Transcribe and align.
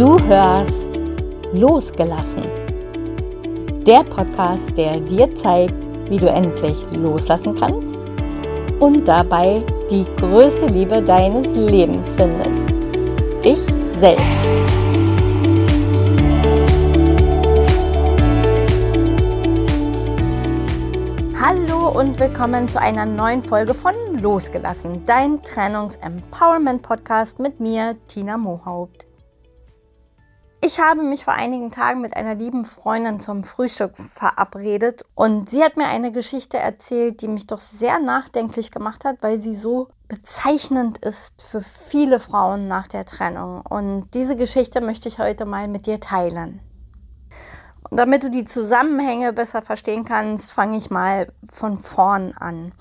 Du 0.00 0.18
hörst 0.18 0.98
Losgelassen. 1.52 2.44
Der 3.86 4.02
Podcast, 4.02 4.74
der 4.74 4.98
dir 4.98 5.36
zeigt, 5.36 5.74
wie 6.08 6.16
du 6.16 6.26
endlich 6.26 6.78
loslassen 6.90 7.54
kannst 7.54 7.98
und 8.80 9.06
dabei 9.06 9.62
die 9.90 10.06
größte 10.16 10.68
Liebe 10.68 11.02
deines 11.02 11.54
Lebens 11.54 12.16
findest. 12.16 12.66
Dich 13.44 13.58
selbst. 13.98 14.24
Hallo 21.38 21.90
und 21.90 22.18
willkommen 22.18 22.68
zu 22.68 22.80
einer 22.80 23.04
neuen 23.04 23.42
Folge 23.42 23.74
von 23.74 23.92
Losgelassen, 24.18 25.04
dein 25.04 25.42
Trennungs-Empowerment-Podcast 25.42 27.38
mit 27.38 27.60
mir, 27.60 27.98
Tina 28.08 28.38
Mohaupt. 28.38 29.09
Ich 30.62 30.78
habe 30.78 31.02
mich 31.02 31.24
vor 31.24 31.32
einigen 31.32 31.70
Tagen 31.70 32.02
mit 32.02 32.14
einer 32.14 32.34
lieben 32.34 32.66
Freundin 32.66 33.18
zum 33.18 33.44
Frühstück 33.44 33.96
verabredet 33.96 35.06
und 35.14 35.48
sie 35.48 35.64
hat 35.64 35.78
mir 35.78 35.86
eine 35.86 36.12
Geschichte 36.12 36.58
erzählt, 36.58 37.22
die 37.22 37.28
mich 37.28 37.46
doch 37.46 37.60
sehr 37.60 37.98
nachdenklich 37.98 38.70
gemacht 38.70 39.06
hat, 39.06 39.16
weil 39.22 39.40
sie 39.40 39.54
so 39.54 39.88
bezeichnend 40.08 40.98
ist 40.98 41.40
für 41.40 41.62
viele 41.62 42.20
Frauen 42.20 42.68
nach 42.68 42.88
der 42.88 43.06
Trennung. 43.06 43.62
Und 43.62 44.10
diese 44.12 44.36
Geschichte 44.36 44.82
möchte 44.82 45.08
ich 45.08 45.18
heute 45.18 45.46
mal 45.46 45.66
mit 45.66 45.86
dir 45.86 45.98
teilen. 45.98 46.60
Und 47.88 47.96
damit 47.96 48.22
du 48.22 48.30
die 48.30 48.44
Zusammenhänge 48.44 49.32
besser 49.32 49.62
verstehen 49.62 50.04
kannst, 50.04 50.52
fange 50.52 50.76
ich 50.76 50.90
mal 50.90 51.32
von 51.50 51.78
vorn 51.78 52.34
an. 52.38 52.72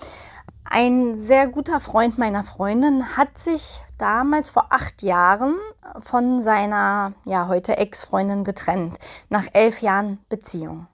Ein 0.65 1.21
sehr 1.21 1.47
guter 1.47 1.79
Freund 1.79 2.17
meiner 2.17 2.43
Freundin 2.43 3.15
hat 3.15 3.39
sich 3.39 3.81
damals 3.97 4.49
vor 4.49 4.67
acht 4.69 5.01
Jahren 5.01 5.55
von 5.99 6.41
seiner, 6.41 7.13
ja, 7.25 7.47
heute 7.47 7.77
Ex-Freundin 7.77 8.43
getrennt, 8.43 8.97
nach 9.29 9.45
elf 9.53 9.81
Jahren 9.81 10.19
Beziehung. 10.29 10.87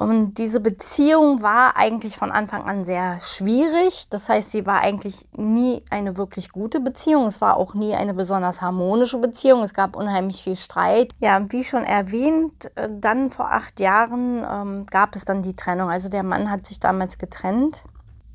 Und 0.00 0.38
diese 0.38 0.60
Beziehung 0.60 1.42
war 1.42 1.76
eigentlich 1.76 2.16
von 2.16 2.32
Anfang 2.32 2.62
an 2.62 2.86
sehr 2.86 3.20
schwierig. 3.20 4.08
Das 4.08 4.30
heißt, 4.30 4.50
sie 4.50 4.64
war 4.64 4.80
eigentlich 4.80 5.28
nie 5.36 5.84
eine 5.90 6.16
wirklich 6.16 6.52
gute 6.52 6.80
Beziehung. 6.80 7.26
Es 7.26 7.42
war 7.42 7.58
auch 7.58 7.74
nie 7.74 7.94
eine 7.94 8.14
besonders 8.14 8.62
harmonische 8.62 9.18
Beziehung. 9.18 9.62
Es 9.62 9.74
gab 9.74 9.96
unheimlich 9.96 10.42
viel 10.42 10.56
Streit. 10.56 11.12
Ja, 11.18 11.44
wie 11.50 11.64
schon 11.64 11.84
erwähnt, 11.84 12.74
äh, 12.76 12.88
dann 12.90 13.30
vor 13.30 13.52
acht 13.52 13.78
Jahren 13.78 14.42
ähm, 14.50 14.86
gab 14.86 15.14
es 15.16 15.26
dann 15.26 15.42
die 15.42 15.54
Trennung. 15.54 15.90
Also 15.90 16.08
der 16.08 16.22
Mann 16.22 16.50
hat 16.50 16.66
sich 16.66 16.80
damals 16.80 17.18
getrennt 17.18 17.82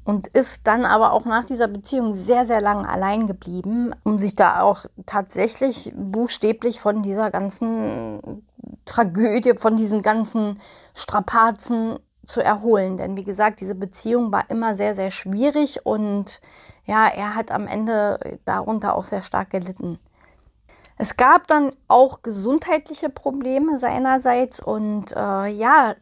und 0.05 0.27
ist 0.27 0.61
dann 0.65 0.85
aber 0.85 1.11
auch 1.11 1.25
nach 1.25 1.43
dieser 1.43 1.67
Beziehung 1.67 2.15
sehr, 2.15 2.45
sehr 2.45 2.61
lang 2.61 2.85
allein 2.85 3.25
geblieben, 3.25 3.91
um 4.03 4.19
sich 4.19 4.35
da 4.35 4.61
auch 4.61 4.85
tatsächlich 5.05 5.91
buchstäblich 5.95 6.79
von 6.79 7.01
dieser 7.01 7.31
ganzen 7.31 8.43
Tragödie, 8.85 9.55
von 9.57 9.75
diesen 9.75 10.03
ganzen 10.03 10.61
Strapazen 10.93 11.97
zu 12.27 12.41
erholen. 12.41 12.97
Denn 12.97 13.17
wie 13.17 13.23
gesagt, 13.23 13.61
diese 13.61 13.75
Beziehung 13.75 14.31
war 14.31 14.49
immer 14.49 14.75
sehr, 14.75 14.95
sehr 14.95 15.09
schwierig 15.09 15.85
und 15.85 16.39
ja, 16.85 17.07
er 17.07 17.33
hat 17.33 17.51
am 17.51 17.67
Ende 17.67 18.19
darunter 18.45 18.95
auch 18.95 19.05
sehr 19.05 19.23
stark 19.23 19.49
gelitten. 19.49 19.97
Es 20.97 21.17
gab 21.17 21.47
dann 21.47 21.71
auch 21.87 22.21
gesundheitliche 22.21 23.09
Probleme 23.09 23.79
seinerseits 23.79 24.61
und 24.61 25.11
äh, 25.11 25.47
ja, 25.47 25.95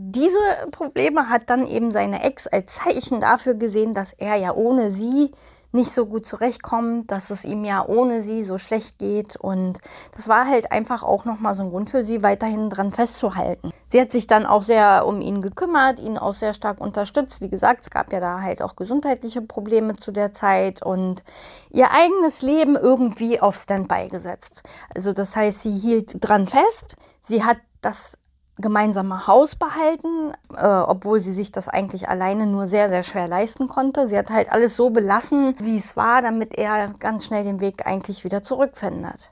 diese 0.00 0.68
Probleme 0.70 1.28
hat 1.28 1.50
dann 1.50 1.66
eben 1.66 1.90
seine 1.90 2.22
Ex 2.22 2.46
als 2.46 2.72
Zeichen 2.72 3.20
dafür 3.20 3.54
gesehen, 3.54 3.94
dass 3.94 4.12
er 4.12 4.36
ja 4.36 4.54
ohne 4.54 4.92
sie 4.92 5.32
nicht 5.72 5.90
so 5.90 6.06
gut 6.06 6.24
zurechtkommt, 6.24 7.10
dass 7.10 7.30
es 7.30 7.44
ihm 7.44 7.64
ja 7.64 7.84
ohne 7.84 8.22
sie 8.22 8.44
so 8.44 8.58
schlecht 8.58 8.98
geht 8.98 9.34
und 9.34 9.78
das 10.14 10.28
war 10.28 10.46
halt 10.46 10.70
einfach 10.70 11.02
auch 11.02 11.24
nochmal 11.24 11.56
so 11.56 11.64
ein 11.64 11.70
Grund 11.70 11.90
für 11.90 12.04
sie, 12.04 12.22
weiterhin 12.22 12.70
dran 12.70 12.92
festzuhalten. 12.92 13.72
Sie 13.88 14.00
hat 14.00 14.12
sich 14.12 14.28
dann 14.28 14.46
auch 14.46 14.62
sehr 14.62 15.04
um 15.04 15.20
ihn 15.20 15.42
gekümmert, 15.42 15.98
ihn 15.98 16.16
auch 16.16 16.34
sehr 16.34 16.54
stark 16.54 16.80
unterstützt. 16.80 17.40
Wie 17.40 17.50
gesagt, 17.50 17.82
es 17.82 17.90
gab 17.90 18.12
ja 18.12 18.20
da 18.20 18.40
halt 18.40 18.62
auch 18.62 18.76
gesundheitliche 18.76 19.42
Probleme 19.42 19.96
zu 19.96 20.12
der 20.12 20.32
Zeit 20.32 20.80
und 20.80 21.24
ihr 21.70 21.90
eigenes 21.90 22.40
Leben 22.40 22.76
irgendwie 22.76 23.40
auf 23.40 23.56
Standby 23.56 24.06
gesetzt. 24.08 24.62
Also 24.94 25.12
das 25.12 25.34
heißt, 25.34 25.62
sie 25.62 25.72
hielt 25.72 26.16
dran 26.20 26.46
fest, 26.46 26.94
sie 27.26 27.42
hat 27.42 27.58
das 27.82 28.12
gemeinsame 28.58 29.26
Haus 29.26 29.56
behalten, 29.56 30.32
äh, 30.56 30.66
obwohl 30.66 31.20
sie 31.20 31.32
sich 31.32 31.52
das 31.52 31.68
eigentlich 31.68 32.08
alleine 32.08 32.46
nur 32.46 32.68
sehr, 32.68 32.88
sehr 32.90 33.02
schwer 33.02 33.28
leisten 33.28 33.68
konnte. 33.68 34.08
Sie 34.08 34.18
hat 34.18 34.30
halt 34.30 34.50
alles 34.50 34.76
so 34.76 34.90
belassen, 34.90 35.54
wie 35.58 35.78
es 35.78 35.96
war, 35.96 36.22
damit 36.22 36.56
er 36.58 36.92
ganz 36.98 37.24
schnell 37.24 37.44
den 37.44 37.60
Weg 37.60 37.86
eigentlich 37.86 38.24
wieder 38.24 38.42
zurückfindet. 38.42 39.30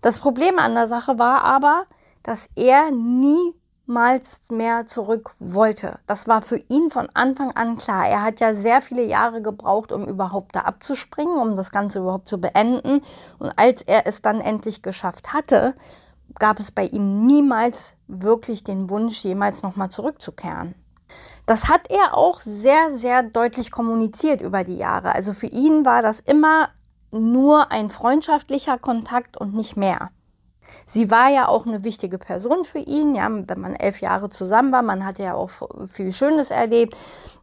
Das 0.00 0.18
Problem 0.18 0.58
an 0.58 0.74
der 0.74 0.88
Sache 0.88 1.18
war 1.18 1.44
aber, 1.44 1.84
dass 2.22 2.48
er 2.56 2.90
niemals 2.90 4.40
mehr 4.50 4.86
zurück 4.86 5.30
wollte. 5.38 5.98
Das 6.06 6.26
war 6.26 6.42
für 6.42 6.56
ihn 6.68 6.90
von 6.90 7.08
Anfang 7.14 7.52
an 7.52 7.76
klar. 7.76 8.06
Er 8.06 8.22
hat 8.22 8.40
ja 8.40 8.54
sehr 8.54 8.82
viele 8.82 9.04
Jahre 9.04 9.42
gebraucht, 9.42 9.92
um 9.92 10.06
überhaupt 10.06 10.56
da 10.56 10.60
abzuspringen, 10.60 11.38
um 11.38 11.56
das 11.56 11.70
Ganze 11.70 12.00
überhaupt 12.00 12.28
zu 12.28 12.38
beenden. 12.38 13.02
Und 13.38 13.52
als 13.56 13.82
er 13.82 14.06
es 14.06 14.22
dann 14.22 14.40
endlich 14.40 14.82
geschafft 14.82 15.32
hatte, 15.32 15.74
gab 16.38 16.58
es 16.58 16.70
bei 16.70 16.86
ihm 16.86 17.26
niemals 17.26 17.96
wirklich 18.06 18.64
den 18.64 18.90
Wunsch, 18.90 19.22
jemals 19.24 19.62
nochmal 19.62 19.90
zurückzukehren. 19.90 20.74
Das 21.46 21.68
hat 21.68 21.90
er 21.90 22.16
auch 22.16 22.40
sehr, 22.40 22.96
sehr 22.96 23.22
deutlich 23.22 23.70
kommuniziert 23.70 24.40
über 24.40 24.64
die 24.64 24.76
Jahre. 24.76 25.14
Also 25.14 25.32
für 25.32 25.46
ihn 25.46 25.84
war 25.84 26.02
das 26.02 26.20
immer 26.20 26.70
nur 27.10 27.70
ein 27.70 27.90
freundschaftlicher 27.90 28.78
Kontakt 28.78 29.36
und 29.36 29.54
nicht 29.54 29.76
mehr. 29.76 30.10
Sie 30.86 31.10
war 31.10 31.28
ja 31.28 31.46
auch 31.46 31.66
eine 31.66 31.84
wichtige 31.84 32.18
Person 32.18 32.64
für 32.64 32.78
ihn, 32.78 33.14
ja, 33.14 33.28
wenn 33.30 33.60
man 33.60 33.74
elf 33.74 34.00
Jahre 34.00 34.30
zusammen 34.30 34.72
war, 34.72 34.82
man 34.82 35.04
hatte 35.04 35.22
ja 35.22 35.34
auch 35.34 35.50
viel 35.92 36.12
Schönes 36.12 36.50
erlebt 36.50 36.96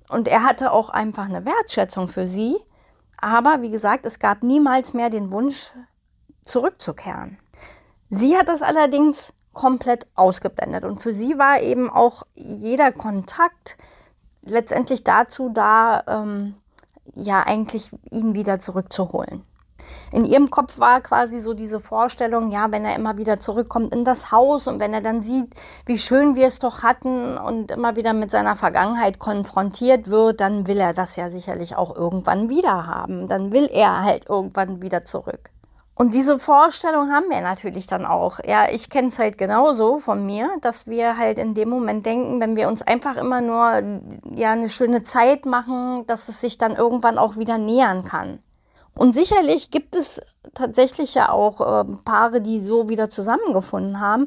und 0.09 0.27
er 0.27 0.43
hatte 0.43 0.71
auch 0.71 0.89
einfach 0.89 1.25
eine 1.25 1.45
Wertschätzung 1.45 2.07
für 2.07 2.27
sie. 2.27 2.57
Aber 3.21 3.61
wie 3.61 3.69
gesagt, 3.69 4.05
es 4.05 4.17
gab 4.17 4.41
niemals 4.41 4.93
mehr 4.93 5.11
den 5.11 5.29
Wunsch, 5.31 5.71
zurückzukehren. 6.43 7.37
Sie 8.13 8.37
hat 8.37 8.49
das 8.49 8.61
allerdings 8.61 9.33
komplett 9.53 10.05
ausgeblendet 10.15 10.83
und 10.83 11.01
für 11.01 11.13
sie 11.13 11.37
war 11.37 11.61
eben 11.61 11.89
auch 11.89 12.23
jeder 12.35 12.91
Kontakt 12.91 13.77
letztendlich 14.43 15.05
dazu 15.05 15.49
da, 15.49 16.03
ähm, 16.07 16.55
ja 17.15 17.43
eigentlich 17.43 17.89
ihn 18.11 18.35
wieder 18.35 18.59
zurückzuholen. 18.59 19.43
In 20.11 20.25
ihrem 20.25 20.49
Kopf 20.49 20.77
war 20.77 20.99
quasi 20.99 21.39
so 21.39 21.53
diese 21.53 21.79
Vorstellung, 21.79 22.51
ja, 22.51 22.69
wenn 22.69 22.83
er 22.83 22.95
immer 22.95 23.17
wieder 23.17 23.39
zurückkommt 23.39 23.93
in 23.93 24.03
das 24.03 24.31
Haus 24.31 24.67
und 24.67 24.79
wenn 24.79 24.93
er 24.93 25.01
dann 25.01 25.23
sieht, 25.23 25.53
wie 25.85 25.97
schön 25.97 26.35
wir 26.35 26.47
es 26.47 26.59
doch 26.59 26.83
hatten 26.83 27.37
und 27.37 27.71
immer 27.71 27.95
wieder 27.95 28.13
mit 28.13 28.29
seiner 28.29 28.57
Vergangenheit 28.57 29.19
konfrontiert 29.19 30.09
wird, 30.09 30.41
dann 30.41 30.67
will 30.67 30.79
er 30.79 30.93
das 30.93 31.15
ja 31.15 31.29
sicherlich 31.29 31.77
auch 31.77 31.95
irgendwann 31.95 32.49
wieder 32.49 32.87
haben. 32.87 33.27
Dann 33.29 33.51
will 33.51 33.69
er 33.71 34.03
halt 34.03 34.29
irgendwann 34.29 34.81
wieder 34.81 35.05
zurück. 35.05 35.49
Und 35.93 36.13
diese 36.13 36.39
Vorstellung 36.39 37.11
haben 37.11 37.29
wir 37.29 37.41
natürlich 37.41 37.85
dann 37.85 38.05
auch. 38.05 38.39
Ja, 38.45 38.69
ich 38.71 38.89
kenne 38.89 39.09
es 39.09 39.19
halt 39.19 39.37
genauso 39.37 39.99
von 39.99 40.25
mir, 40.25 40.49
dass 40.61 40.87
wir 40.87 41.17
halt 41.17 41.37
in 41.37 41.53
dem 41.53 41.69
Moment 41.69 42.05
denken, 42.05 42.39
wenn 42.39 42.55
wir 42.55 42.69
uns 42.69 42.81
einfach 42.81 43.17
immer 43.17 43.41
nur 43.41 44.01
ja 44.35 44.51
eine 44.51 44.69
schöne 44.69 45.03
Zeit 45.03 45.45
machen, 45.45 46.05
dass 46.07 46.29
es 46.29 46.41
sich 46.41 46.57
dann 46.57 46.75
irgendwann 46.75 47.17
auch 47.17 47.37
wieder 47.37 47.57
nähern 47.57 48.03
kann. 48.03 48.39
Und 48.95 49.13
sicherlich 49.13 49.71
gibt 49.71 49.95
es 49.95 50.21
tatsächlich 50.53 51.13
ja 51.13 51.29
auch 51.29 51.61
äh, 51.61 51.85
Paare, 52.03 52.41
die 52.41 52.59
so 52.59 52.89
wieder 52.89 53.09
zusammengefunden 53.09 53.99
haben. 53.99 54.25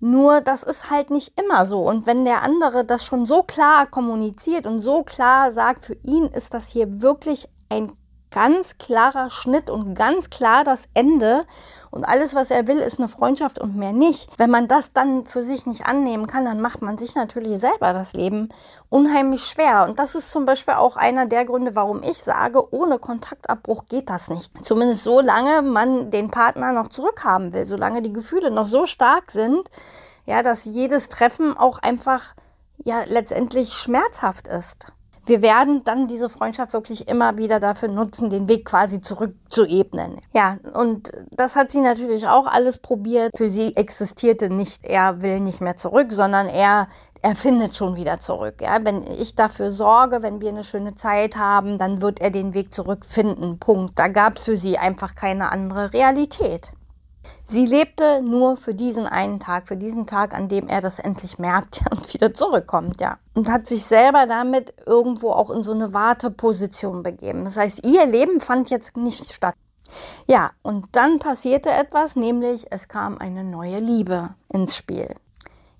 Nur 0.00 0.40
das 0.40 0.62
ist 0.62 0.90
halt 0.90 1.10
nicht 1.10 1.38
immer 1.40 1.64
so. 1.66 1.82
Und 1.88 2.06
wenn 2.06 2.24
der 2.24 2.42
andere 2.42 2.84
das 2.84 3.04
schon 3.04 3.26
so 3.26 3.42
klar 3.42 3.86
kommuniziert 3.86 4.66
und 4.66 4.82
so 4.82 5.02
klar 5.02 5.52
sagt, 5.52 5.86
für 5.86 5.94
ihn 6.02 6.26
ist 6.26 6.52
das 6.54 6.68
hier 6.68 7.00
wirklich 7.00 7.48
ein 7.68 7.92
ganz 8.34 8.78
klarer 8.78 9.30
Schnitt 9.30 9.70
und 9.70 9.94
ganz 9.94 10.28
klar 10.28 10.64
das 10.64 10.88
Ende. 10.92 11.46
Und 11.92 12.04
alles, 12.04 12.34
was 12.34 12.50
er 12.50 12.66
will, 12.66 12.78
ist 12.78 12.98
eine 12.98 13.08
Freundschaft 13.08 13.60
und 13.60 13.76
mehr 13.76 13.92
nicht. 13.92 14.28
Wenn 14.38 14.50
man 14.50 14.66
das 14.66 14.92
dann 14.92 15.24
für 15.24 15.44
sich 15.44 15.66
nicht 15.66 15.86
annehmen 15.86 16.26
kann, 16.26 16.44
dann 16.44 16.60
macht 16.60 16.82
man 16.82 16.98
sich 16.98 17.14
natürlich 17.14 17.60
selber 17.60 17.92
das 17.92 18.12
Leben 18.12 18.48
unheimlich 18.88 19.44
schwer. 19.44 19.86
Und 19.88 20.00
das 20.00 20.16
ist 20.16 20.32
zum 20.32 20.46
Beispiel 20.46 20.74
auch 20.74 20.96
einer 20.96 21.26
der 21.26 21.44
Gründe, 21.44 21.76
warum 21.76 22.02
ich 22.02 22.18
sage, 22.18 22.74
ohne 22.74 22.98
Kontaktabbruch 22.98 23.84
geht 23.86 24.10
das 24.10 24.28
nicht. 24.28 24.52
Zumindest 24.66 25.04
solange 25.04 25.62
man 25.62 26.10
den 26.10 26.32
Partner 26.32 26.72
noch 26.72 26.88
zurückhaben 26.88 27.52
will, 27.52 27.64
solange 27.64 28.02
die 28.02 28.12
Gefühle 28.12 28.50
noch 28.50 28.66
so 28.66 28.84
stark 28.84 29.30
sind, 29.30 29.70
ja, 30.26 30.42
dass 30.42 30.64
jedes 30.64 31.08
Treffen 31.08 31.56
auch 31.56 31.78
einfach 31.78 32.34
ja 32.84 33.04
letztendlich 33.06 33.74
schmerzhaft 33.74 34.48
ist 34.48 34.92
wir 35.26 35.42
werden 35.42 35.82
dann 35.84 36.06
diese 36.06 36.28
Freundschaft 36.28 36.72
wirklich 36.72 37.08
immer 37.08 37.36
wieder 37.38 37.60
dafür 37.60 37.88
nutzen, 37.88 38.30
den 38.30 38.48
Weg 38.48 38.64
quasi 38.64 39.00
zurückzuebnen. 39.00 40.20
Ja, 40.32 40.58
und 40.74 41.12
das 41.30 41.56
hat 41.56 41.70
sie 41.70 41.80
natürlich 41.80 42.26
auch 42.26 42.46
alles 42.46 42.78
probiert. 42.78 43.32
Für 43.36 43.50
sie 43.50 43.76
existierte 43.76 44.50
nicht, 44.50 44.84
er 44.84 45.22
will 45.22 45.40
nicht 45.40 45.60
mehr 45.60 45.76
zurück, 45.76 46.12
sondern 46.12 46.46
er, 46.46 46.88
er 47.22 47.36
findet 47.36 47.76
schon 47.76 47.96
wieder 47.96 48.20
zurück. 48.20 48.60
Ja, 48.60 48.84
wenn 48.84 49.02
ich 49.18 49.34
dafür 49.34 49.70
sorge, 49.70 50.22
wenn 50.22 50.40
wir 50.40 50.50
eine 50.50 50.64
schöne 50.64 50.94
Zeit 50.96 51.36
haben, 51.36 51.78
dann 51.78 52.02
wird 52.02 52.20
er 52.20 52.30
den 52.30 52.54
Weg 52.54 52.74
zurückfinden. 52.74 53.58
Punkt. 53.58 53.98
Da 53.98 54.08
gab 54.08 54.36
es 54.36 54.44
für 54.44 54.56
sie 54.56 54.78
einfach 54.78 55.14
keine 55.14 55.50
andere 55.52 55.92
Realität. 55.92 56.72
Sie 57.46 57.66
lebte 57.66 58.22
nur 58.22 58.56
für 58.56 58.74
diesen 58.74 59.06
einen 59.06 59.40
Tag, 59.40 59.68
für 59.68 59.76
diesen 59.76 60.06
Tag, 60.06 60.34
an 60.34 60.48
dem 60.48 60.68
er 60.68 60.80
das 60.80 60.98
endlich 60.98 61.38
merkt 61.38 61.82
und 61.90 62.12
wieder 62.12 62.34
zurückkommt, 62.34 63.00
ja. 63.00 63.18
Und 63.34 63.50
hat 63.50 63.66
sich 63.66 63.84
selber 63.84 64.26
damit 64.26 64.74
irgendwo 64.86 65.30
auch 65.32 65.50
in 65.50 65.62
so 65.62 65.72
eine 65.72 65.92
Warteposition 65.92 67.02
begeben. 67.02 67.44
Das 67.44 67.56
heißt, 67.56 67.84
ihr 67.84 68.06
Leben 68.06 68.40
fand 68.40 68.70
jetzt 68.70 68.96
nicht 68.96 69.32
statt. 69.32 69.54
Ja, 70.26 70.52
und 70.62 70.86
dann 70.92 71.18
passierte 71.18 71.70
etwas, 71.70 72.16
nämlich 72.16 72.66
es 72.70 72.88
kam 72.88 73.18
eine 73.18 73.44
neue 73.44 73.78
Liebe 73.78 74.34
ins 74.48 74.76
Spiel. 74.76 75.14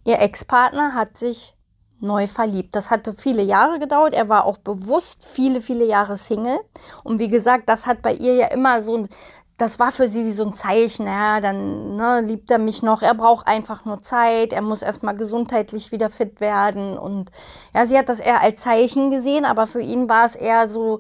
Ihr 0.05 0.21
Ex-Partner 0.21 0.95
hat 0.95 1.17
sich 1.17 1.55
neu 2.01 2.27
verliebt. 2.27 2.75
Das 2.75 2.91
hatte 2.91 3.15
viele 3.15 3.43
Jahre 3.43 3.79
gedauert. 3.79 4.15
Er 4.15 4.29
war 4.29 4.45
auch 4.45 4.59
bewusst 4.59 5.25
viele, 5.25 5.61
viele 5.61 5.87
Jahre 5.87 6.17
Single. 6.17 6.61
Und 7.03 7.19
wie 7.19 7.29
gesagt, 7.29 7.69
das 7.69 7.87
hat 7.87 8.03
bei 8.03 8.15
ihr 8.15 8.35
ja 8.35 8.47
immer 8.49 8.83
so 8.83 9.09
das 9.57 9.79
war 9.79 9.93
für 9.93 10.09
sie 10.09 10.25
wie 10.25 10.33
so 10.33 10.45
ein 10.45 10.57
Zeichen, 10.57 11.07
ja, 11.07 11.41
dann 11.41 11.97
ne, 11.97 12.21
liebt 12.23 12.51
er 12.51 12.59
mich 12.59 12.83
noch, 12.83 13.03
er 13.03 13.15
braucht 13.15 13.47
einfach 13.47 13.85
nur 13.85 14.03
Zeit, 14.03 14.53
er 14.53 14.63
muss 14.63 14.83
erstmal 14.83 15.17
gesundheitlich 15.17 15.93
wieder 15.93 16.11
fit 16.11 16.41
werden 16.41 16.99
und 16.99 17.31
ja, 17.73 17.87
sie 17.87 17.97
hat 17.97 18.09
das 18.09 18.19
eher 18.19 18.43
als 18.43 18.63
Zeichen 18.63 19.11
gesehen, 19.11 19.45
aber 19.45 19.67
für 19.67 19.81
ihn 19.81 20.09
war 20.09 20.27
es 20.27 20.35
eher 20.35 20.69
so, 20.69 20.99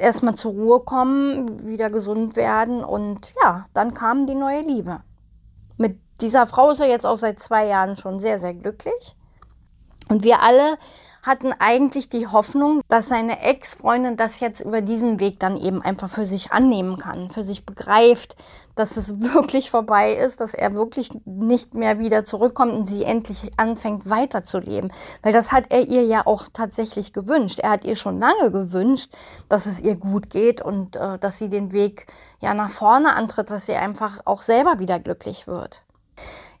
erstmal 0.00 0.34
zur 0.34 0.52
Ruhe 0.52 0.80
kommen, 0.80 1.66
wieder 1.66 1.90
gesund 1.90 2.36
werden 2.36 2.82
und 2.82 3.32
ja, 3.42 3.66
dann 3.74 3.94
kam 3.94 4.26
die 4.26 4.34
neue 4.34 4.62
Liebe. 4.62 5.00
Mit 5.76 5.98
dieser 6.20 6.46
Frau 6.46 6.70
ist 6.70 6.80
er 6.80 6.88
jetzt 6.88 7.06
auch 7.06 7.18
seit 7.18 7.38
zwei 7.38 7.66
Jahren 7.66 7.96
schon 7.96 8.20
sehr, 8.20 8.38
sehr 8.38 8.54
glücklich. 8.54 9.16
Und 10.08 10.24
wir 10.24 10.42
alle 10.42 10.76
hatten 11.22 11.52
eigentlich 11.58 12.08
die 12.08 12.26
Hoffnung, 12.26 12.80
dass 12.88 13.08
seine 13.08 13.40
Ex-Freundin 13.42 14.16
das 14.16 14.40
jetzt 14.40 14.60
über 14.60 14.80
diesen 14.80 15.20
Weg 15.20 15.38
dann 15.40 15.56
eben 15.56 15.82
einfach 15.82 16.08
für 16.08 16.26
sich 16.26 16.52
annehmen 16.52 16.98
kann, 16.98 17.30
für 17.30 17.42
sich 17.42 17.64
begreift, 17.66 18.36
dass 18.74 18.96
es 18.96 19.20
wirklich 19.20 19.70
vorbei 19.70 20.14
ist, 20.14 20.40
dass 20.40 20.54
er 20.54 20.74
wirklich 20.74 21.10
nicht 21.24 21.74
mehr 21.74 21.98
wieder 21.98 22.24
zurückkommt 22.24 22.72
und 22.72 22.86
sie 22.86 23.04
endlich 23.04 23.52
anfängt 23.56 24.08
weiterzuleben. 24.08 24.92
Weil 25.22 25.32
das 25.32 25.52
hat 25.52 25.64
er 25.70 25.86
ihr 25.86 26.04
ja 26.04 26.26
auch 26.26 26.46
tatsächlich 26.52 27.12
gewünscht. 27.12 27.58
Er 27.60 27.70
hat 27.70 27.84
ihr 27.84 27.96
schon 27.96 28.18
lange 28.18 28.50
gewünscht, 28.50 29.12
dass 29.48 29.66
es 29.66 29.80
ihr 29.80 29.96
gut 29.96 30.30
geht 30.30 30.62
und 30.62 30.96
äh, 30.96 31.18
dass 31.18 31.38
sie 31.38 31.48
den 31.48 31.72
Weg 31.72 32.06
ja 32.40 32.54
nach 32.54 32.70
vorne 32.70 33.14
antritt, 33.14 33.50
dass 33.50 33.66
sie 33.66 33.74
einfach 33.74 34.20
auch 34.24 34.42
selber 34.42 34.78
wieder 34.78 34.98
glücklich 34.98 35.46
wird. 35.46 35.82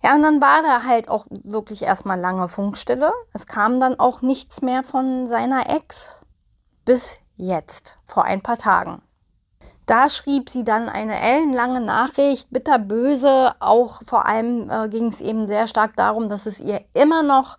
Ja, 0.02 0.14
und 0.14 0.22
dann 0.22 0.40
war 0.40 0.62
da 0.62 0.84
halt 0.84 1.08
auch 1.08 1.26
wirklich 1.28 1.82
erstmal 1.82 2.18
lange 2.18 2.48
Funkstille. 2.48 3.12
Es 3.34 3.46
kam 3.46 3.80
dann 3.80 3.98
auch 3.98 4.22
nichts 4.22 4.62
mehr 4.62 4.82
von 4.82 5.28
seiner 5.28 5.68
Ex 5.68 6.14
bis 6.84 7.18
jetzt, 7.36 7.98
vor 8.06 8.24
ein 8.24 8.40
paar 8.40 8.56
Tagen. 8.56 9.02
Da 9.84 10.08
schrieb 10.08 10.48
sie 10.48 10.64
dann 10.64 10.88
eine 10.88 11.20
ellenlange 11.20 11.80
Nachricht, 11.80 12.50
bitterböse. 12.50 13.54
Auch 13.58 14.02
vor 14.06 14.26
allem 14.26 14.70
äh, 14.70 14.88
ging 14.88 15.08
es 15.08 15.20
eben 15.20 15.48
sehr 15.48 15.66
stark 15.66 15.96
darum, 15.96 16.28
dass 16.28 16.46
es 16.46 16.60
ihr 16.60 16.82
immer 16.94 17.22
noch 17.22 17.58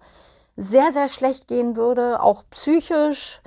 sehr, 0.56 0.94
sehr 0.94 1.10
schlecht 1.10 1.48
gehen 1.48 1.76
würde, 1.76 2.22
auch 2.22 2.44
psychisch. 2.50 3.42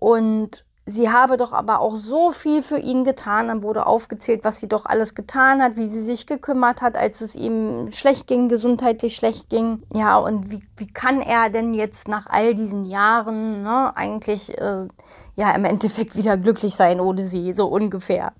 Und 0.00 0.64
sie 0.88 1.10
habe 1.10 1.36
doch 1.36 1.52
aber 1.52 1.80
auch 1.80 1.96
so 1.96 2.30
viel 2.30 2.62
für 2.62 2.78
ihn 2.78 3.04
getan. 3.04 3.48
Dann 3.48 3.62
wurde 3.62 3.86
aufgezählt, 3.86 4.44
was 4.44 4.58
sie 4.58 4.68
doch 4.68 4.86
alles 4.86 5.14
getan 5.14 5.62
hat, 5.62 5.76
wie 5.76 5.86
sie 5.86 6.02
sich 6.02 6.26
gekümmert 6.26 6.82
hat, 6.82 6.96
als 6.96 7.20
es 7.20 7.34
ihm 7.34 7.92
schlecht 7.92 8.26
ging, 8.26 8.48
gesundheitlich 8.48 9.14
schlecht 9.14 9.50
ging. 9.50 9.82
Ja, 9.94 10.18
und 10.18 10.50
wie, 10.50 10.60
wie 10.76 10.86
kann 10.86 11.20
er 11.20 11.50
denn 11.50 11.74
jetzt 11.74 12.08
nach 12.08 12.26
all 12.26 12.54
diesen 12.54 12.84
Jahren 12.84 13.62
ne, 13.62 13.92
eigentlich 13.96 14.58
äh, 14.58 14.88
ja 15.36 15.52
im 15.54 15.64
Endeffekt 15.64 16.16
wieder 16.16 16.36
glücklich 16.36 16.74
sein 16.74 17.00
ohne 17.00 17.26
sie, 17.26 17.52
so 17.52 17.66
ungefähr. 17.66 18.32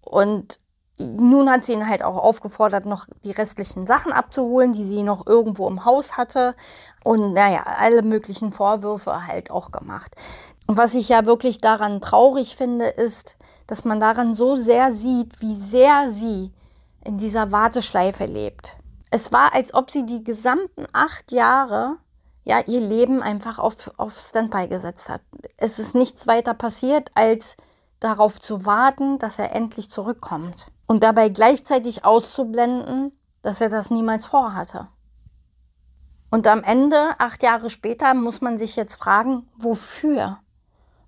Und 0.00 0.60
nun 0.98 1.50
hat 1.50 1.66
sie 1.66 1.72
ihn 1.72 1.88
halt 1.88 2.04
auch 2.04 2.16
aufgefordert, 2.16 2.86
noch 2.86 3.06
die 3.24 3.32
restlichen 3.32 3.86
Sachen 3.86 4.12
abzuholen, 4.12 4.72
die 4.72 4.84
sie 4.84 5.02
noch 5.02 5.26
irgendwo 5.26 5.66
im 5.68 5.84
Haus 5.84 6.16
hatte. 6.16 6.54
Und 7.02 7.32
naja, 7.32 7.64
alle 7.64 8.02
möglichen 8.02 8.52
Vorwürfe 8.52 9.26
halt 9.26 9.50
auch 9.50 9.72
gemacht. 9.72 10.14
Und 10.66 10.76
was 10.76 10.94
ich 10.94 11.08
ja 11.08 11.26
wirklich 11.26 11.60
daran 11.60 12.00
traurig 12.00 12.56
finde, 12.56 12.86
ist, 12.86 13.36
dass 13.66 13.84
man 13.84 14.00
daran 14.00 14.34
so 14.34 14.56
sehr 14.56 14.92
sieht, 14.92 15.40
wie 15.40 15.54
sehr 15.54 16.10
sie 16.10 16.52
in 17.04 17.18
dieser 17.18 17.52
Warteschleife 17.52 18.24
lebt. 18.24 18.76
Es 19.10 19.32
war, 19.32 19.54
als 19.54 19.74
ob 19.74 19.90
sie 19.90 20.06
die 20.06 20.24
gesamten 20.24 20.86
acht 20.92 21.32
Jahre 21.32 21.98
ja 22.44 22.60
ihr 22.60 22.80
Leben 22.80 23.22
einfach 23.22 23.58
auf, 23.58 23.90
auf 23.96 24.18
Standby 24.18 24.68
gesetzt 24.68 25.08
hat. 25.08 25.20
Es 25.56 25.78
ist 25.78 25.94
nichts 25.94 26.26
weiter 26.26 26.54
passiert, 26.54 27.10
als 27.14 27.56
darauf 28.00 28.40
zu 28.40 28.66
warten, 28.66 29.18
dass 29.18 29.38
er 29.38 29.54
endlich 29.54 29.90
zurückkommt. 29.90 30.66
Und 30.86 31.02
dabei 31.02 31.30
gleichzeitig 31.30 32.04
auszublenden, 32.04 33.12
dass 33.42 33.60
er 33.60 33.70
das 33.70 33.90
niemals 33.90 34.26
vorhatte. 34.26 34.88
Und 36.30 36.46
am 36.46 36.62
Ende, 36.62 37.14
acht 37.18 37.42
Jahre 37.42 37.70
später, 37.70 38.12
muss 38.12 38.40
man 38.40 38.58
sich 38.58 38.76
jetzt 38.76 38.96
fragen, 38.96 39.48
wofür? 39.56 40.38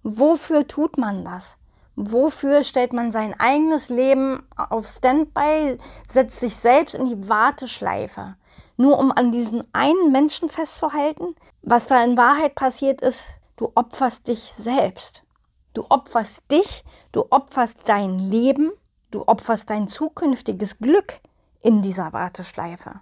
Wofür 0.09 0.69
tut 0.69 0.99
man 0.99 1.25
das? 1.25 1.57
Wofür 1.97 2.63
stellt 2.63 2.93
man 2.93 3.11
sein 3.11 3.35
eigenes 3.41 3.89
Leben 3.89 4.47
auf 4.55 4.87
Standby, 4.87 5.79
setzt 6.09 6.39
sich 6.39 6.55
selbst 6.55 6.95
in 6.95 7.07
die 7.07 7.29
Warteschleife? 7.29 8.37
Nur 8.77 9.01
um 9.01 9.11
an 9.11 9.33
diesen 9.33 9.67
einen 9.75 10.13
Menschen 10.13 10.49
festzuhalten? 10.49 11.35
Was 11.63 11.89
da 11.89 12.05
in 12.05 12.17
Wahrheit 12.17 12.55
passiert 12.55 13.01
ist, 13.01 13.41
du 13.57 13.73
opferst 13.75 14.29
dich 14.29 14.55
selbst. 14.57 15.25
Du 15.75 15.85
opferst 15.89 16.41
dich, 16.53 16.85
du 17.11 17.25
opferst 17.31 17.77
dein 17.87 18.21
Leben, 18.21 18.71
du 19.11 19.25
opferst 19.27 19.71
dein 19.71 19.89
zukünftiges 19.89 20.79
Glück 20.79 21.19
in 21.63 21.83
dieser 21.83 22.13
Warteschleife. 22.13 23.01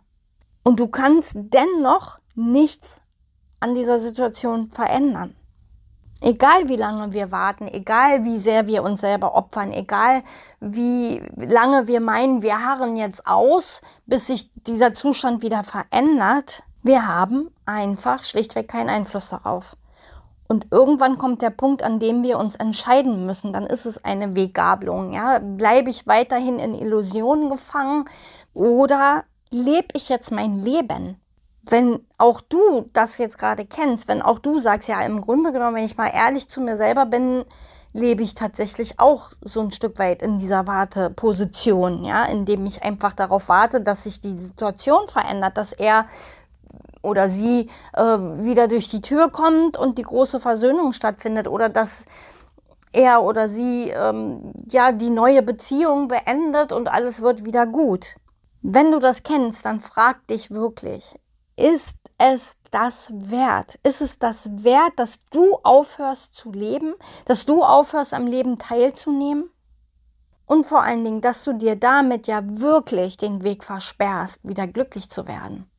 Und 0.62 0.80
du 0.80 0.88
kannst 0.88 1.32
dennoch 1.34 2.18
nichts 2.34 3.02
an 3.60 3.74
dieser 3.74 4.00
Situation 4.00 4.70
verändern. 4.70 5.36
Egal 6.20 6.68
wie 6.68 6.76
lange 6.76 7.12
wir 7.12 7.30
warten, 7.30 7.68
egal 7.68 8.24
wie 8.24 8.38
sehr 8.38 8.66
wir 8.66 8.82
uns 8.82 9.00
selber 9.00 9.34
opfern, 9.34 9.72
egal 9.72 10.22
wie 10.60 11.20
lange 11.36 11.86
wir 11.86 12.00
meinen, 12.00 12.40
wir 12.40 12.64
harren 12.64 12.96
jetzt 12.96 13.26
aus, 13.26 13.82
bis 14.06 14.28
sich 14.28 14.50
dieser 14.62 14.94
Zustand 14.94 15.42
wieder 15.42 15.64
verändert, 15.64 16.62
wir 16.82 17.06
haben 17.06 17.50
einfach 17.66 18.24
schlichtweg 18.24 18.68
keinen 18.68 18.90
Einfluss 18.90 19.28
darauf. 19.28 19.76
Und 20.48 20.66
irgendwann 20.70 21.18
kommt 21.18 21.42
der 21.42 21.50
Punkt, 21.50 21.82
an 21.82 21.98
dem 21.98 22.22
wir 22.22 22.38
uns 22.38 22.54
entscheiden 22.54 23.24
müssen. 23.24 23.52
Dann 23.52 23.66
ist 23.66 23.86
es 23.86 24.04
eine 24.04 24.34
Weggabelung. 24.34 25.12
Ja? 25.12 25.38
Bleibe 25.38 25.88
ich 25.90 26.06
weiterhin 26.06 26.58
in 26.58 26.74
Illusionen 26.74 27.48
gefangen 27.48 28.04
oder 28.52 29.24
lebe 29.50 29.88
ich 29.94 30.08
jetzt 30.08 30.30
mein 30.30 30.56
Leben? 30.56 31.18
Wenn 31.66 32.00
auch 32.18 32.40
du 32.40 32.88
das 32.92 33.18
jetzt 33.18 33.38
gerade 33.38 33.64
kennst, 33.64 34.08
wenn 34.08 34.22
auch 34.22 34.38
du 34.38 34.60
sagst, 34.60 34.88
ja, 34.88 35.00
im 35.00 35.20
Grunde 35.20 35.52
genommen, 35.52 35.76
wenn 35.76 35.84
ich 35.84 35.96
mal 35.96 36.10
ehrlich 36.12 36.48
zu 36.48 36.60
mir 36.60 36.76
selber 36.76 37.06
bin, 37.06 37.44
lebe 37.92 38.22
ich 38.22 38.34
tatsächlich 38.34 38.98
auch 38.98 39.30
so 39.40 39.60
ein 39.60 39.70
Stück 39.70 39.98
weit 39.98 40.20
in 40.20 40.38
dieser 40.38 40.66
Warteposition, 40.66 42.04
ja, 42.04 42.24
indem 42.24 42.66
ich 42.66 42.82
einfach 42.82 43.12
darauf 43.12 43.48
warte, 43.48 43.80
dass 43.80 44.04
sich 44.04 44.20
die 44.20 44.36
Situation 44.36 45.08
verändert, 45.08 45.56
dass 45.56 45.72
er 45.72 46.06
oder 47.02 47.28
sie 47.28 47.68
äh, 47.92 48.02
wieder 48.02 48.66
durch 48.66 48.88
die 48.88 49.02
Tür 49.02 49.30
kommt 49.30 49.76
und 49.76 49.98
die 49.98 50.02
große 50.02 50.40
Versöhnung 50.40 50.92
stattfindet 50.92 51.46
oder 51.46 51.68
dass 51.68 52.04
er 52.92 53.22
oder 53.22 53.48
sie 53.48 53.90
ähm, 53.90 54.52
ja 54.68 54.92
die 54.92 55.10
neue 55.10 55.42
Beziehung 55.42 56.08
beendet 56.08 56.72
und 56.72 56.88
alles 56.88 57.20
wird 57.20 57.44
wieder 57.44 57.66
gut. 57.66 58.16
Wenn 58.62 58.90
du 58.90 58.98
das 58.98 59.22
kennst, 59.22 59.64
dann 59.66 59.80
frag 59.80 60.26
dich 60.28 60.50
wirklich, 60.50 61.14
ist 61.56 61.94
es 62.18 62.56
das 62.70 63.10
wert? 63.12 63.78
Ist 63.82 64.00
es 64.00 64.18
das 64.18 64.48
wert, 64.64 64.92
dass 64.96 65.20
du 65.30 65.56
aufhörst 65.62 66.34
zu 66.34 66.52
leben, 66.52 66.94
dass 67.26 67.44
du 67.44 67.62
aufhörst 67.62 68.14
am 68.14 68.26
Leben 68.26 68.58
teilzunehmen? 68.58 69.50
Und 70.46 70.66
vor 70.66 70.82
allen 70.82 71.04
Dingen, 71.04 71.20
dass 71.20 71.44
du 71.44 71.54
dir 71.54 71.76
damit 71.76 72.26
ja 72.26 72.42
wirklich 72.44 73.16
den 73.16 73.44
Weg 73.44 73.64
versperrst, 73.64 74.40
wieder 74.42 74.66
glücklich 74.66 75.08
zu 75.08 75.26
werden. 75.26 75.70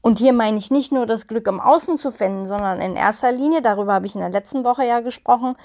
Und 0.00 0.18
hier 0.18 0.32
meine 0.32 0.58
ich 0.58 0.70
nicht 0.70 0.92
nur 0.92 1.04
das 1.06 1.26
Glück 1.26 1.46
im 1.46 1.60
Außen 1.60 1.98
zu 1.98 2.12
finden, 2.12 2.46
sondern 2.46 2.80
in 2.80 2.96
erster 2.96 3.32
Linie, 3.32 3.62
darüber 3.62 3.94
habe 3.94 4.06
ich 4.06 4.14
in 4.14 4.20
der 4.20 4.30
letzten 4.30 4.64
Woche 4.64 4.84
ja 4.84 5.00
gesprochen, 5.00 5.56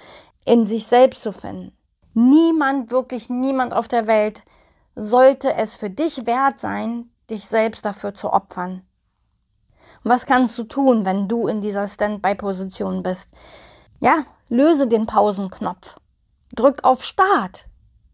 in 0.45 0.65
sich 0.65 0.88
selbst 0.88 1.21
zu 1.21 1.31
finden. 1.31 1.77
Niemand, 2.13 2.91
wirklich 2.91 3.29
niemand 3.29 3.73
auf 3.73 3.88
der 3.88 4.07
Welt 4.07 4.43
sollte 4.95 5.53
es 5.53 5.77
für 5.77 5.89
dich 5.89 6.25
wert 6.25 6.59
sein, 6.59 7.09
dich 7.29 7.45
selbst 7.45 7.85
dafür 7.85 8.13
zu 8.13 8.33
opfern, 8.33 8.81
was 10.03 10.25
kannst 10.25 10.58
du 10.58 10.63
tun, 10.63 11.05
wenn 11.05 11.27
du 11.27 11.48
in 11.48 11.62
dieser 11.62 11.88
Standby-Position 11.88 13.03
bist? 13.03 13.31
Ja, 14.00 14.24
löse 14.50 14.88
den 14.88 15.05
Pausenknopf. 15.05 15.96
Drück 16.53 16.84
auf 16.84 17.03
Start. 17.03 17.67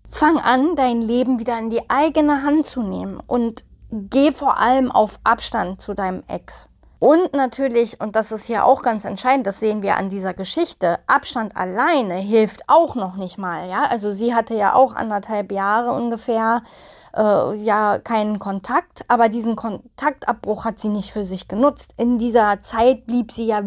Fang 0.10 0.38
an, 0.40 0.76
dein 0.76 1.02
Leben 1.02 1.40
wieder 1.40 1.58
in 1.60 1.70
die 1.70 1.90
eigene 1.90 2.44
Hand 2.44 2.68
zu 2.68 2.82
nehmen 2.82 3.20
und 3.26 3.66
geh 3.92 4.32
vor 4.32 4.58
allem 4.58 4.92
auf 4.92 5.20
Abstand 5.24 5.82
zu 5.82 5.94
deinem 5.94 6.24
Ex. 6.28 6.68
Und 7.00 7.34
natürlich, 7.34 8.02
und 8.02 8.16
das 8.16 8.32
ist 8.32 8.46
hier 8.46 8.66
auch 8.66 8.82
ganz 8.82 9.06
entscheidend, 9.06 9.46
das 9.46 9.60
sehen 9.60 9.84
wir 9.84 9.98
an 9.98 10.10
dieser 10.10 10.34
Geschichte, 10.34 10.98
Abstand 11.06 11.56
alleine 11.56 12.16
hilft 12.16 12.64
auch 12.68 12.96
noch 12.96 13.16
nicht 13.18 13.38
mal. 13.38 13.70
Ja, 13.70 13.84
also 13.84 14.12
sie 14.12 14.34
hatte 14.34 14.56
ja 14.56 14.74
auch 14.74 14.96
anderthalb 14.96 15.52
Jahre 15.52 15.92
ungefähr 15.92 16.64
äh, 17.18 17.56
ja 17.56 18.00
keinen 18.00 18.40
Kontakt, 18.40 19.04
aber 19.08 19.30
diesen 19.30 19.56
Kontaktabbruch 19.56 20.66
hat 20.66 20.80
sie 20.80 20.90
nicht 20.90 21.12
für 21.12 21.26
sich 21.26 21.48
genutzt. 21.48 21.94
In 21.98 22.18
dieser 22.18 22.62
Zeit 22.62 23.06
blieb 23.06 23.32
sie 23.32 23.48
ja 23.48 23.62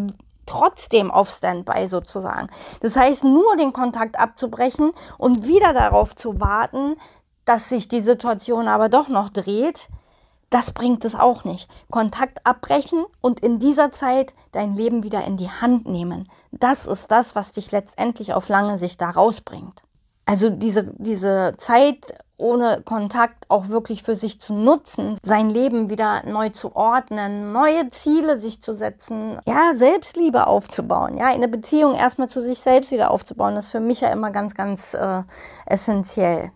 trotzdem 0.46 1.10
auf 1.10 1.30
Standby 1.30 1.88
sozusagen. 1.88 2.48
Das 2.80 2.96
heißt, 2.96 3.24
nur 3.24 3.56
den 3.56 3.72
Kontakt 3.72 4.18
abzubrechen 4.18 4.92
und 5.18 5.46
wieder 5.46 5.72
darauf 5.72 6.16
zu 6.16 6.40
warten, 6.40 6.96
dass 7.44 7.68
sich 7.68 7.88
die 7.88 8.02
Situation 8.02 8.68
aber 8.68 8.88
doch 8.88 9.08
noch 9.08 9.30
dreht, 9.30 9.88
das 10.50 10.72
bringt 10.72 11.04
es 11.04 11.14
auch 11.14 11.44
nicht. 11.44 11.68
Kontakt 11.90 12.44
abbrechen 12.44 13.04
und 13.20 13.40
in 13.40 13.60
dieser 13.60 13.92
Zeit 13.92 14.34
dein 14.50 14.74
Leben 14.74 15.04
wieder 15.04 15.24
in 15.24 15.36
die 15.36 15.48
Hand 15.48 15.86
nehmen. 15.86 16.28
Das 16.50 16.86
ist 16.86 17.10
das, 17.12 17.36
was 17.36 17.52
dich 17.52 17.70
letztendlich 17.70 18.34
auf 18.34 18.48
lange 18.48 18.76
Sicht 18.78 19.00
da 19.00 19.10
rausbringt. 19.10 19.82
Also 20.30 20.48
diese, 20.48 20.94
diese 20.96 21.54
Zeit 21.58 22.14
ohne 22.36 22.82
Kontakt 22.84 23.46
auch 23.48 23.66
wirklich 23.66 24.04
für 24.04 24.14
sich 24.14 24.40
zu 24.40 24.54
nutzen, 24.54 25.18
sein 25.24 25.50
Leben 25.50 25.90
wieder 25.90 26.24
neu 26.24 26.50
zu 26.50 26.76
ordnen, 26.76 27.50
neue 27.50 27.90
Ziele 27.90 28.38
sich 28.38 28.62
zu 28.62 28.76
setzen, 28.76 29.40
ja, 29.44 29.72
Selbstliebe 29.74 30.46
aufzubauen, 30.46 31.18
ja, 31.18 31.26
eine 31.26 31.48
Beziehung 31.48 31.96
erstmal 31.96 32.28
zu 32.28 32.44
sich 32.44 32.60
selbst 32.60 32.92
wieder 32.92 33.10
aufzubauen, 33.10 33.56
das 33.56 33.64
ist 33.64 33.70
für 33.72 33.80
mich 33.80 34.02
ja 34.02 34.12
immer 34.12 34.30
ganz, 34.30 34.54
ganz 34.54 34.94
äh, 34.94 35.24
essentiell. 35.66 36.52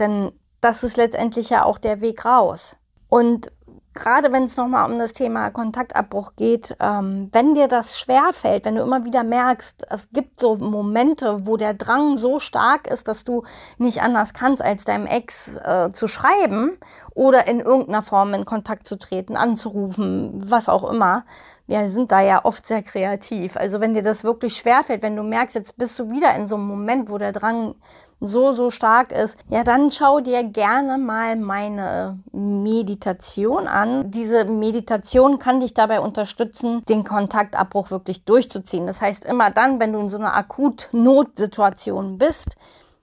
Denn 0.00 0.32
das 0.60 0.82
ist 0.82 0.96
letztendlich 0.96 1.48
ja 1.48 1.64
auch 1.64 1.78
der 1.78 2.00
Weg 2.00 2.24
raus. 2.24 2.76
Und 3.08 3.52
gerade 3.94 4.32
wenn 4.32 4.44
es 4.44 4.56
nochmal 4.56 4.90
um 4.90 4.98
das 4.98 5.12
Thema 5.12 5.50
Kontaktabbruch 5.50 6.32
geht, 6.36 6.76
ähm, 6.80 7.28
wenn 7.32 7.54
dir 7.54 7.68
das 7.68 7.98
schwer 7.98 8.30
fällt, 8.32 8.64
wenn 8.64 8.76
du 8.76 8.82
immer 8.82 9.04
wieder 9.04 9.22
merkst, 9.22 9.86
es 9.90 10.08
gibt 10.10 10.40
so 10.40 10.56
Momente, 10.56 11.46
wo 11.46 11.56
der 11.56 11.74
Drang 11.74 12.16
so 12.16 12.38
stark 12.38 12.86
ist, 12.86 13.08
dass 13.08 13.24
du 13.24 13.44
nicht 13.78 14.02
anders 14.02 14.34
kannst, 14.34 14.62
als 14.62 14.84
deinem 14.84 15.06
Ex 15.06 15.56
äh, 15.56 15.90
zu 15.92 16.08
schreiben 16.08 16.78
oder 17.14 17.46
in 17.46 17.60
irgendeiner 17.60 18.02
Form 18.02 18.34
in 18.34 18.44
Kontakt 18.44 18.86
zu 18.88 18.96
treten, 18.98 19.36
anzurufen, 19.36 20.42
was 20.44 20.68
auch 20.68 20.90
immer. 20.90 21.24
Wir 21.66 21.88
sind 21.90 22.12
da 22.12 22.20
ja 22.20 22.44
oft 22.44 22.66
sehr 22.66 22.82
kreativ. 22.82 23.56
Also 23.56 23.80
wenn 23.80 23.94
dir 23.94 24.02
das 24.02 24.24
wirklich 24.24 24.56
schwer 24.56 24.82
fällt, 24.84 25.02
wenn 25.02 25.16
du 25.16 25.22
merkst, 25.22 25.54
jetzt 25.54 25.76
bist 25.76 25.98
du 25.98 26.10
wieder 26.10 26.34
in 26.34 26.48
so 26.48 26.56
einem 26.56 26.66
Moment, 26.66 27.08
wo 27.08 27.18
der 27.18 27.32
Drang 27.32 27.76
so, 28.22 28.52
so 28.52 28.70
stark 28.70 29.12
ist, 29.12 29.36
ja, 29.48 29.64
dann 29.64 29.90
schau 29.90 30.20
dir 30.20 30.44
gerne 30.44 30.98
mal 30.98 31.36
meine 31.36 32.20
Meditation 32.32 33.66
an. 33.66 34.10
Diese 34.10 34.44
Meditation 34.44 35.38
kann 35.38 35.60
dich 35.60 35.74
dabei 35.74 36.00
unterstützen, 36.00 36.84
den 36.88 37.04
Kontaktabbruch 37.04 37.90
wirklich 37.90 38.24
durchzuziehen. 38.24 38.86
Das 38.86 39.00
heißt, 39.00 39.24
immer 39.24 39.50
dann, 39.50 39.80
wenn 39.80 39.92
du 39.92 39.98
in 39.98 40.10
so 40.10 40.18
einer 40.18 40.36
Akut-Notsituation 40.36 42.18
bist, 42.18 42.56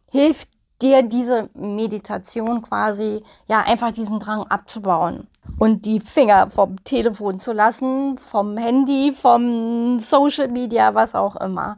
hilft 0.10 0.48
dir 0.82 1.04
diese 1.04 1.50
Meditation 1.54 2.62
quasi, 2.62 3.24
ja, 3.48 3.62
einfach 3.68 3.92
diesen 3.92 4.20
Drang 4.20 4.46
abzubauen 4.46 5.28
und 5.58 5.86
die 5.86 6.00
Finger 6.00 6.50
vom 6.50 6.84
Telefon 6.84 7.40
zu 7.40 7.52
lassen, 7.52 8.18
vom 8.18 8.56
Handy, 8.58 9.12
vom 9.12 10.00
Social 10.00 10.48
Media, 10.48 10.96
was 10.96 11.16
auch 11.16 11.36
immer. 11.36 11.78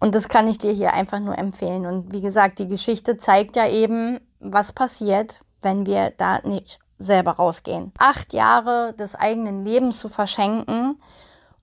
Und 0.00 0.14
das 0.14 0.28
kann 0.28 0.48
ich 0.48 0.58
dir 0.58 0.72
hier 0.72 0.94
einfach 0.94 1.18
nur 1.18 1.36
empfehlen. 1.36 1.86
Und 1.86 2.12
wie 2.12 2.20
gesagt, 2.20 2.58
die 2.58 2.68
Geschichte 2.68 3.18
zeigt 3.18 3.56
ja 3.56 3.68
eben, 3.68 4.20
was 4.40 4.72
passiert, 4.72 5.40
wenn 5.62 5.86
wir 5.86 6.12
da 6.16 6.40
nicht 6.42 6.78
selber 6.98 7.32
rausgehen. 7.32 7.92
Acht 7.98 8.32
Jahre 8.32 8.94
des 8.94 9.14
eigenen 9.14 9.64
Lebens 9.64 9.98
zu 9.98 10.08
verschenken, 10.08 11.00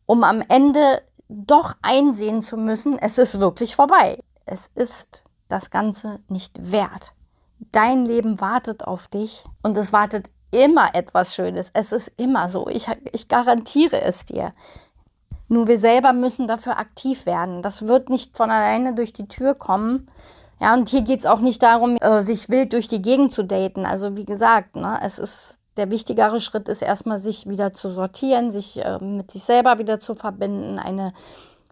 um 0.05 0.23
am 0.23 0.41
Ende 0.41 1.01
doch 1.27 1.75
einsehen 1.81 2.41
zu 2.41 2.57
müssen, 2.57 2.99
es 2.99 3.17
ist 3.17 3.39
wirklich 3.39 3.75
vorbei. 3.75 4.19
Es 4.45 4.69
ist 4.75 5.23
das 5.47 5.71
Ganze 5.71 6.19
nicht 6.27 6.71
wert. 6.71 7.13
Dein 7.71 8.05
Leben 8.05 8.39
wartet 8.39 8.83
auf 8.83 9.07
dich 9.07 9.45
und 9.63 9.77
es 9.77 9.91
wartet 9.91 10.29
immer 10.51 10.93
etwas 10.93 11.35
Schönes. 11.35 11.69
Es 11.73 11.91
ist 11.91 12.11
immer 12.17 12.47
so. 12.49 12.67
Ich, 12.67 12.87
ich 13.11 13.27
garantiere 13.27 14.01
es 14.01 14.25
dir. 14.25 14.53
Nur 15.47 15.67
wir 15.67 15.77
selber 15.77 16.13
müssen 16.13 16.47
dafür 16.47 16.79
aktiv 16.79 17.25
werden. 17.25 17.61
Das 17.61 17.87
wird 17.87 18.09
nicht 18.09 18.35
von 18.35 18.49
alleine 18.49 18.95
durch 18.95 19.13
die 19.13 19.27
Tür 19.27 19.53
kommen. 19.53 20.09
Ja, 20.59 20.73
und 20.73 20.89
hier 20.89 21.01
geht 21.01 21.19
es 21.19 21.25
auch 21.25 21.39
nicht 21.39 21.61
darum, 21.61 21.97
äh, 21.97 22.23
sich 22.23 22.49
wild 22.49 22.73
durch 22.73 22.87
die 22.87 23.01
Gegend 23.01 23.31
zu 23.31 23.43
daten. 23.43 23.85
Also 23.85 24.17
wie 24.17 24.25
gesagt, 24.25 24.75
ne, 24.75 24.99
es 25.03 25.19
ist 25.19 25.59
der 25.77 25.89
wichtigere 25.89 26.39
Schritt 26.39 26.69
ist 26.69 26.81
erstmal, 26.81 27.19
sich 27.19 27.47
wieder 27.47 27.73
zu 27.73 27.89
sortieren, 27.89 28.51
sich 28.51 28.77
äh, 28.77 28.97
mit 28.99 29.31
sich 29.31 29.43
selber 29.43 29.77
wieder 29.77 29.99
zu 29.99 30.15
verbinden, 30.15 30.79
eine 30.79 31.13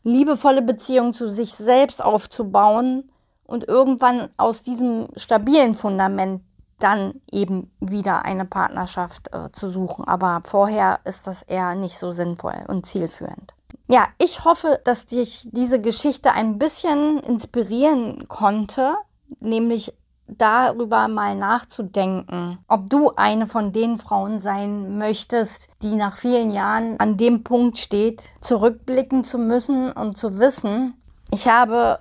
liebevolle 0.04 0.62
Beziehung 0.62 1.14
zu 1.14 1.32
sich 1.32 1.54
selbst 1.54 2.04
aufzubauen 2.04 3.10
und 3.46 3.68
irgendwann 3.68 4.30
aus 4.38 4.62
diesem 4.62 5.08
stabilen 5.16 5.76
Fundament 5.76 6.42
dann 6.80 7.22
eben 7.32 7.72
wieder 7.80 8.26
eine 8.26 8.46
Partnerschaft 8.46 9.34
äh, 9.34 9.52
zu 9.54 9.70
suchen. 9.70 10.06
Aber 10.06 10.42
vorher 10.44 11.00
ist 11.06 11.28
das 11.28 11.44
eher 11.44 11.76
nicht 11.76 11.98
so 11.98 12.12
sinnvoll 12.12 12.66
und 12.68 12.86
zielführend. 12.86 13.54
Ja, 13.88 14.08
ich 14.18 14.46
hoffe, 14.46 14.80
dass 14.86 15.06
dich 15.06 15.48
diese 15.52 15.80
Geschichte 15.80 16.32
ein 16.32 16.58
bisschen 16.58 17.20
inspirieren 17.20 18.28
konnte, 18.28 18.96
nämlich 19.40 19.94
darüber 20.28 21.08
mal 21.10 21.36
nachzudenken, 21.36 22.60
ob 22.68 22.90
du 22.90 23.12
eine 23.16 23.46
von 23.46 23.74
den 23.74 23.98
Frauen 23.98 24.40
sein 24.40 24.98
möchtest, 24.98 25.68
die 25.82 25.96
nach 25.96 26.16
vielen 26.16 26.52
Jahren 26.52 27.00
an 27.00 27.18
dem 27.18 27.44
Punkt 27.44 27.78
steht, 27.78 28.30
zurückblicken 28.42 29.26
zu 29.26 29.38
müssen 29.38 29.92
und 29.92 30.18
zu 30.18 30.40
wissen, 30.40 30.96
ich 31.30 31.48
habe 31.48 32.00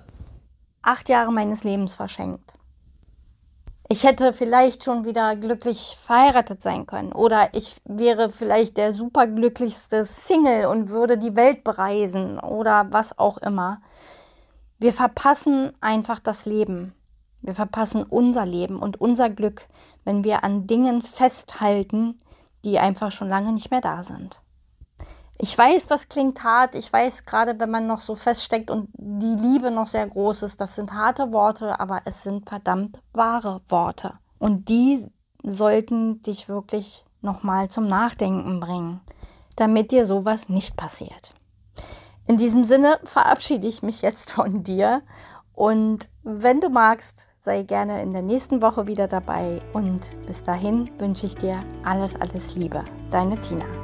acht 0.81 1.09
Jahre 1.09 1.31
meines 1.31 1.63
Lebens 1.63 1.95
verschenkt. 1.95 2.52
Ich 3.93 4.05
hätte 4.05 4.33
vielleicht 4.33 4.83
schon 4.83 5.05
wieder 5.05 5.35
glücklich 5.35 5.95
verheiratet 6.01 6.63
sein 6.63 6.87
können 6.87 7.11
oder 7.11 7.53
ich 7.53 7.75
wäre 7.85 8.31
vielleicht 8.31 8.77
der 8.77 8.91
superglücklichste 8.91 10.07
Single 10.07 10.65
und 10.65 10.89
würde 10.89 11.19
die 11.19 11.35
Welt 11.35 11.63
bereisen 11.63 12.39
oder 12.39 12.87
was 12.89 13.19
auch 13.19 13.37
immer. 13.37 13.83
Wir 14.79 14.93
verpassen 14.93 15.73
einfach 15.79 16.17
das 16.17 16.47
Leben. 16.47 16.95
Wir 17.43 17.53
verpassen 17.53 18.01
unser 18.01 18.47
Leben 18.47 18.79
und 18.79 18.99
unser 18.99 19.29
Glück, 19.29 19.67
wenn 20.05 20.23
wir 20.23 20.43
an 20.43 20.65
Dingen 20.65 21.03
festhalten, 21.03 22.17
die 22.65 22.79
einfach 22.79 23.11
schon 23.11 23.29
lange 23.29 23.53
nicht 23.53 23.69
mehr 23.69 23.81
da 23.81 24.01
sind. 24.01 24.41
Ich 25.43 25.57
weiß, 25.57 25.87
das 25.87 26.07
klingt 26.07 26.41
hart. 26.45 26.73
Ich 26.73 26.93
weiß, 26.93 27.25
gerade 27.25 27.59
wenn 27.59 27.69
man 27.69 27.85
noch 27.85 27.99
so 27.99 28.15
feststeckt 28.15 28.71
und 28.71 28.87
die 28.93 29.35
Liebe 29.35 29.71
noch 29.71 29.87
sehr 29.87 30.07
groß 30.07 30.43
ist, 30.43 30.61
das 30.61 30.75
sind 30.75 30.93
harte 30.93 31.33
Worte, 31.33 31.81
aber 31.81 31.99
es 32.05 32.23
sind 32.23 32.47
verdammt 32.47 33.01
wahre 33.11 33.59
Worte. 33.67 34.13
Und 34.39 34.69
die 34.69 35.05
sollten 35.43 36.21
dich 36.21 36.47
wirklich 36.47 37.03
nochmal 37.19 37.67
zum 37.67 37.87
Nachdenken 37.87 38.61
bringen, 38.61 39.01
damit 39.57 39.91
dir 39.91 40.05
sowas 40.05 40.47
nicht 40.47 40.77
passiert. 40.77 41.33
In 42.25 42.37
diesem 42.37 42.63
Sinne 42.63 43.01
verabschiede 43.03 43.67
ich 43.67 43.83
mich 43.83 44.01
jetzt 44.01 44.31
von 44.31 44.63
dir 44.63 45.01
und 45.53 46.07
wenn 46.23 46.61
du 46.61 46.69
magst, 46.69 47.27
sei 47.41 47.63
gerne 47.63 48.01
in 48.01 48.13
der 48.13 48.21
nächsten 48.21 48.61
Woche 48.61 48.87
wieder 48.87 49.09
dabei 49.09 49.61
und 49.73 50.09
bis 50.25 50.41
dahin 50.41 50.89
wünsche 50.99 51.25
ich 51.25 51.35
dir 51.35 51.65
alles, 51.83 52.15
alles 52.15 52.55
Liebe. 52.55 52.85
Deine 53.11 53.41
Tina. 53.41 53.82